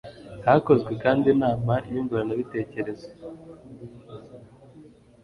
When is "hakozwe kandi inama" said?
0.45-1.73